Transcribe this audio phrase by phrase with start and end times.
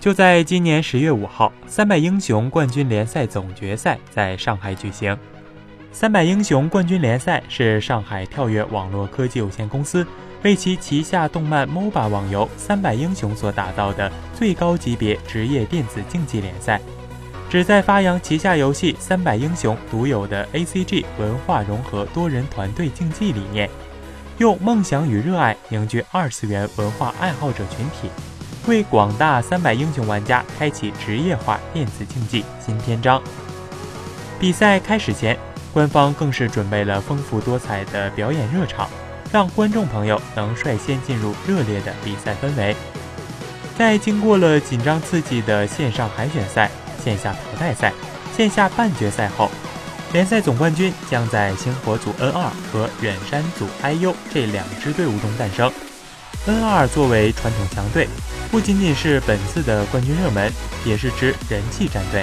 [0.00, 5.16] 就在今年十月五号，三百英雄冠军联赛总决赛在上海举行。
[5.92, 10.06] 三百英雄冠军联赛是上海跳跃网络科技有限公司
[10.42, 16.80] 为其旗下动漫 MOBA 网游《三百英雄》所打造的最高级别职业电子竞技联赛，
[17.48, 23.70] 旨在发扬旗下游戏《三百英雄》独有的 ACG 文化融合多人团队竞技理念，
[24.38, 28.10] 用梦想与热爱凝聚二次元文化爱好者群体。
[28.66, 33.22] 为广大三百英雄玩家开启职业化电子竞技新篇章。
[34.40, 35.38] 比赛开始前，
[35.72, 38.88] 官方更是准备了丰富多彩的表演热场，
[39.30, 42.74] 让观众朋友能率先进入热烈的比赛氛围。
[43.78, 46.70] 在经过了紧张刺激的线上海选赛、
[47.04, 47.92] 线下淘汰赛、
[48.36, 49.50] 线下半决赛后，
[50.14, 55.68] 联赛总冠军将在星火组 N 二和远山组 IU 这两支队伍中诞生。
[56.46, 58.06] N 二作为传统强队。
[58.48, 60.52] 不仅仅是本次的冠军热门，
[60.84, 62.22] 也是支人气战队，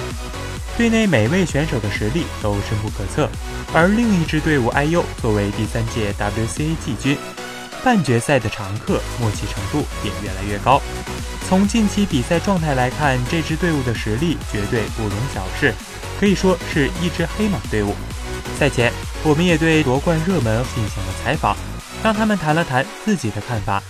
[0.78, 3.30] 队内每位选手的实力都深不可测。
[3.74, 7.18] 而另一支队伍 IU 作为第三届 WCA 季军，
[7.84, 10.82] 半决赛的常客，默契程度也越来越高。
[11.48, 15.74] 从近期比赛状态来看，这支队伍的实力绝对不容小视，
[16.20, 17.96] 可以说是一支黑马队伍。
[18.58, 18.94] 赛前，
[19.24, 21.56] 我们也对夺冠热门进行了采访，
[22.04, 23.82] 让他们谈了谈自己的看法。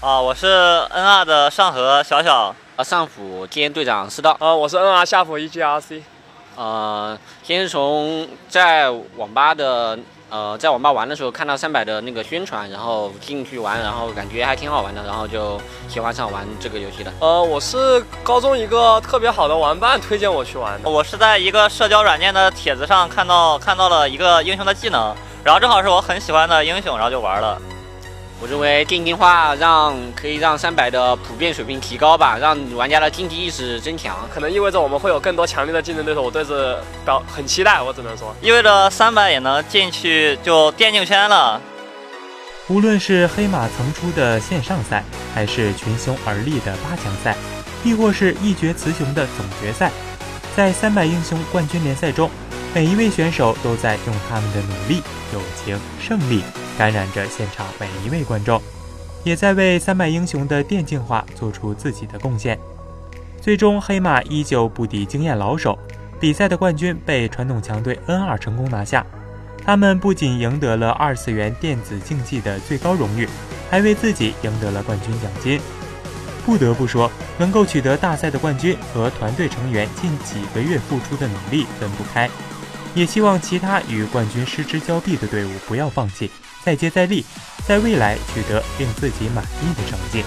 [0.00, 0.46] 啊，我是
[0.90, 6.02] N 二的上河小小，啊，上辅兼队长四道，啊，我是 N 二下辅 EGRC，
[6.56, 9.98] 呃，先从在网吧的，
[10.34, 17.12] 呃，在网吧玩的时候看到三百的那个宣传，然后进去玩，然后感觉还挺好玩的，然后就喜欢上玩这个游戏的。
[17.20, 27.56] 呃，我是高中一个特别好的玩伴推荐我去玩的，我是在一个社交软件的帖子上看到看到了一个英雄的技能，然后正好是我很喜欢的英雄，然后就玩了。
[28.40, 36.20] 我认为电竞化让可以让三百的普遍水平提高吧，让玩家的竞技意识增强，可能意味着我们会有更多强烈的竞争对手。
[36.20, 41.60] 我对此表很期待，我只能说，意味着三百也能进去就电竞圈了。
[42.68, 47.36] 无论是黑马层出的线上赛，还是群雄而立的八强赛，
[47.82, 49.90] 亦或是一决雌雄的总决赛，
[50.56, 52.28] 在三百英雄冠军联赛中，
[52.74, 55.02] 每一位选手都在用他们的努力、
[55.32, 56.42] 友情、胜利。
[56.76, 58.60] 感染着现场每一位观众，
[59.22, 62.58] 也在为三百英雄的电竞化做出自己的贡献。
[63.40, 65.78] 最终，黑马依旧不敌经验老手，
[66.18, 69.04] 比赛的冠军被传统强队 N 二成功拿下。
[69.64, 73.28] 他们不仅赢得了二次元电子竞技的最高荣誉，
[73.70, 75.60] 还为自己赢得了冠军奖金。
[76.44, 82.28] 不得不说，能够取得大赛的冠军和团队成员近几个月付出的努力分不开。
[82.94, 86.30] 也希望其他与冠军失之交臂的队伍不要放弃。
[86.64, 87.24] 再接再厉，
[87.66, 90.24] 在未来取得令自己满意的成绩。